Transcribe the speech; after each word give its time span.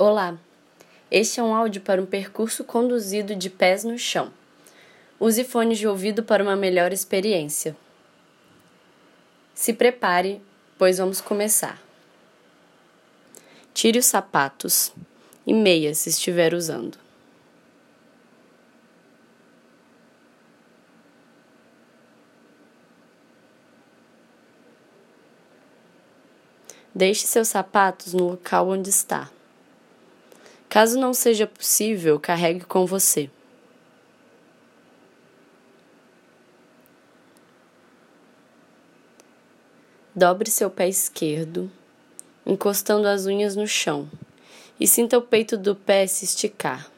Olá! 0.00 0.38
Este 1.10 1.40
é 1.40 1.42
um 1.42 1.52
áudio 1.52 1.80
para 1.80 2.00
um 2.00 2.06
percurso 2.06 2.62
conduzido 2.62 3.34
de 3.34 3.50
pés 3.50 3.82
no 3.82 3.98
chão. 3.98 4.32
Use 5.18 5.42
fones 5.42 5.76
de 5.76 5.88
ouvido 5.88 6.22
para 6.22 6.40
uma 6.40 6.54
melhor 6.54 6.92
experiência. 6.92 7.76
Se 9.52 9.72
prepare, 9.72 10.40
pois 10.78 10.98
vamos 10.98 11.20
começar. 11.20 11.82
Tire 13.74 13.98
os 13.98 14.06
sapatos 14.06 14.92
e 15.44 15.52
meia 15.52 15.92
se 15.96 16.10
estiver 16.10 16.54
usando. 16.54 16.96
Deixe 26.94 27.26
seus 27.26 27.48
sapatos 27.48 28.14
no 28.14 28.28
local 28.28 28.68
onde 28.68 28.90
está. 28.90 29.28
Caso 30.78 30.96
não 30.96 31.12
seja 31.12 31.44
possível, 31.44 32.20
carregue 32.20 32.64
com 32.64 32.86
você. 32.86 33.28
Dobre 40.14 40.48
seu 40.48 40.70
pé 40.70 40.88
esquerdo, 40.88 41.68
encostando 42.46 43.08
as 43.08 43.26
unhas 43.26 43.56
no 43.56 43.66
chão, 43.66 44.08
e 44.78 44.86
sinta 44.86 45.18
o 45.18 45.22
peito 45.22 45.58
do 45.58 45.74
pé 45.74 46.06
se 46.06 46.24
esticar. 46.24 46.88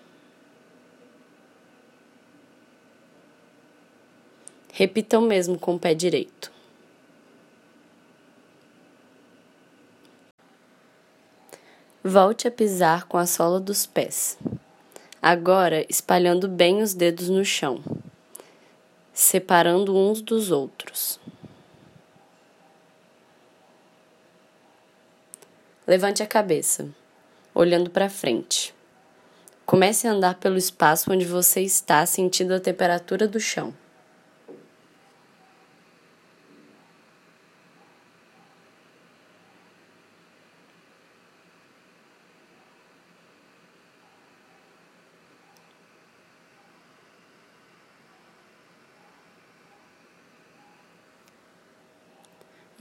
Repita 4.74 5.18
o 5.18 5.22
mesmo 5.22 5.58
com 5.58 5.76
o 5.76 5.78
pé 5.78 5.94
direito. 5.94 6.52
Volte 12.02 12.48
a 12.48 12.50
pisar 12.50 13.04
com 13.04 13.18
a 13.18 13.26
sola 13.26 13.60
dos 13.60 13.84
pés. 13.84 14.38
Agora 15.20 15.84
espalhando 15.86 16.48
bem 16.48 16.80
os 16.80 16.94
dedos 16.94 17.28
no 17.28 17.44
chão, 17.44 17.84
separando 19.12 19.94
uns 19.94 20.22
dos 20.22 20.50
outros. 20.50 21.20
Levante 25.86 26.22
a 26.22 26.26
cabeça, 26.26 26.88
olhando 27.54 27.90
para 27.90 28.08
frente. 28.08 28.74
Comece 29.66 30.08
a 30.08 30.12
andar 30.12 30.36
pelo 30.36 30.56
espaço 30.56 31.12
onde 31.12 31.26
você 31.26 31.60
está, 31.60 32.06
sentindo 32.06 32.54
a 32.54 32.60
temperatura 32.60 33.28
do 33.28 33.38
chão. 33.38 33.74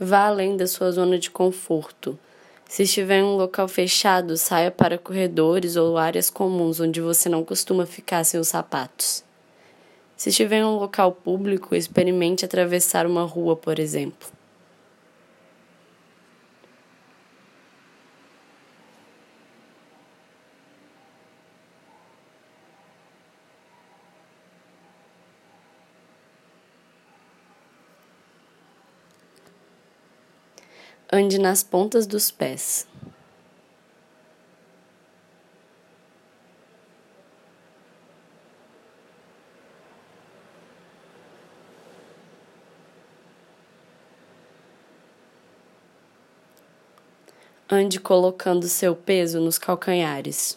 Vá 0.02 0.28
além 0.28 0.56
da 0.56 0.66
sua 0.66 0.90
zona 0.90 1.18
de 1.18 1.30
conforto. 1.30 2.18
Se 2.66 2.84
estiver 2.84 3.18
em 3.18 3.22
um 3.22 3.36
local 3.36 3.68
fechado, 3.68 4.34
saia 4.34 4.70
para 4.70 4.96
corredores 4.96 5.76
ou 5.76 5.98
áreas 5.98 6.30
comuns 6.30 6.80
onde 6.80 7.02
você 7.02 7.28
não 7.28 7.44
costuma 7.44 7.84
ficar 7.84 8.24
sem 8.24 8.40
os 8.40 8.48
sapatos. 8.48 9.22
Se 10.16 10.30
estiver 10.30 10.60
em 10.60 10.64
um 10.64 10.76
local 10.76 11.12
público, 11.12 11.74
experimente 11.74 12.46
atravessar 12.46 13.06
uma 13.06 13.24
rua, 13.24 13.54
por 13.54 13.78
exemplo. 13.78 14.39
Ande 31.12 31.40
nas 31.40 31.64
pontas 31.64 32.06
dos 32.06 32.30
pés. 32.30 32.86
Ande 47.68 47.98
colocando 47.98 48.68
seu 48.68 48.94
peso 48.94 49.40
nos 49.40 49.58
calcanhares. 49.58 50.56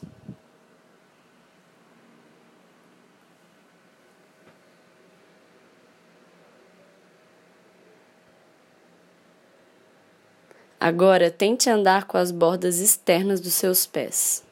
Agora 10.85 11.31
tente 11.31 11.69
andar 11.69 12.03
com 12.03 12.17
as 12.17 12.29
bordas 12.29 12.81
externas 12.81 13.39
dos 13.39 13.53
seus 13.53 13.85
pés. 13.85 14.43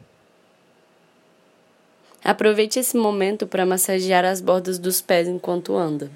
Aproveite 2.23 2.79
esse 2.79 2.95
momento 2.95 3.45
para 3.45 3.65
massagear 3.65 4.23
as 4.23 4.39
bordas 4.39 4.79
dos 4.79 5.01
pés 5.01 5.27
enquanto 5.27 5.75
anda. 5.75 6.09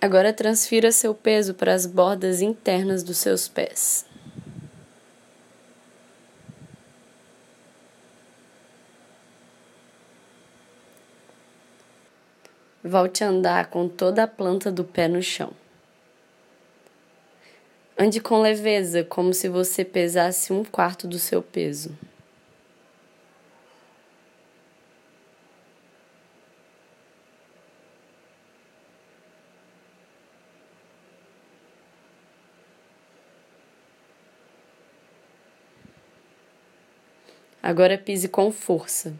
Agora 0.00 0.32
transfira 0.32 0.90
seu 0.90 1.14
peso 1.14 1.52
para 1.52 1.74
as 1.74 1.84
bordas 1.84 2.40
internas 2.40 3.02
dos 3.02 3.18
seus 3.18 3.46
pés. 3.46 4.06
Volte 12.86 13.24
a 13.24 13.28
andar 13.28 13.68
com 13.70 13.88
toda 13.88 14.24
a 14.24 14.26
planta 14.26 14.70
do 14.70 14.84
pé 14.84 15.08
no 15.08 15.22
chão. 15.22 15.54
Ande 17.98 18.20
com 18.20 18.42
leveza, 18.42 19.02
como 19.02 19.32
se 19.32 19.48
você 19.48 19.82
pesasse 19.82 20.52
um 20.52 20.62
quarto 20.62 21.08
do 21.08 21.18
seu 21.18 21.40
peso. 21.40 21.96
Agora 37.62 37.96
pise 37.96 38.28
com 38.28 38.52
força. 38.52 39.14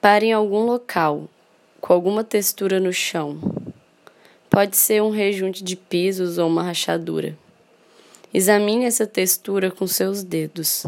Pare 0.00 0.26
em 0.26 0.32
algum 0.32 0.64
local, 0.64 1.28
com 1.80 1.92
alguma 1.92 2.22
textura 2.22 2.78
no 2.78 2.92
chão. 2.92 3.40
Pode 4.48 4.76
ser 4.76 5.02
um 5.02 5.10
rejunte 5.10 5.64
de 5.64 5.74
pisos 5.74 6.38
ou 6.38 6.46
uma 6.46 6.62
rachadura. 6.62 7.36
Examine 8.32 8.84
essa 8.84 9.08
textura 9.08 9.72
com 9.72 9.88
seus 9.88 10.22
dedos. 10.22 10.84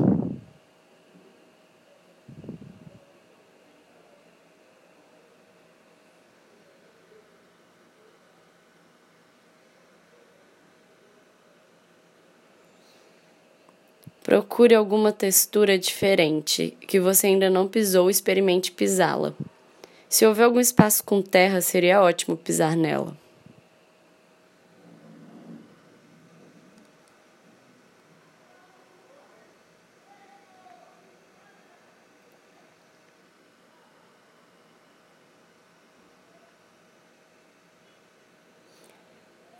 Procure 14.30 14.76
alguma 14.76 15.10
textura 15.10 15.76
diferente 15.76 16.78
que 16.86 17.00
você 17.00 17.26
ainda 17.26 17.50
não 17.50 17.66
pisou 17.66 18.08
experimente 18.08 18.70
pisá-la. 18.70 19.34
Se 20.08 20.24
houver 20.24 20.44
algum 20.44 20.60
espaço 20.60 21.02
com 21.02 21.20
terra, 21.20 21.60
seria 21.60 22.00
ótimo 22.00 22.36
pisar 22.36 22.76
nela. 22.76 23.16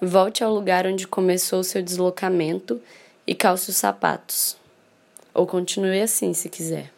Volte 0.01 0.45
ao 0.45 0.55
lugar 0.55 0.87
onde 0.87 1.09
começou 1.09 1.65
seu 1.65 1.83
deslocamento 1.83 2.81
e 3.27 3.35
calce 3.35 3.71
os 3.71 3.77
sapatos. 3.77 4.60
Ou 5.35 5.47
continue 5.47 6.01
assim 6.01 6.35
se 6.35 6.49
quiser. 6.49 6.91